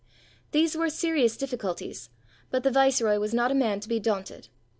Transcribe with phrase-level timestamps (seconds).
[0.51, 2.09] These were serious difficulties;
[2.49, 4.47] but the viceroy was not a man to be daunted.